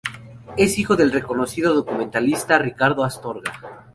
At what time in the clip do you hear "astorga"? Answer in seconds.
3.03-3.51